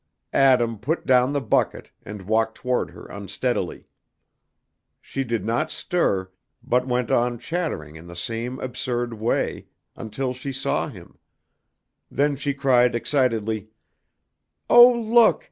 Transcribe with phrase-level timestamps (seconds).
[0.33, 3.85] Adam put down the bucket, and walked toward her unsteadily.
[4.99, 6.31] She did not stir,
[6.63, 11.19] but went on chattering in the same absurd way, until she saw him;
[12.09, 13.69] then she cried excitedly,
[14.71, 15.39] "Oh, look!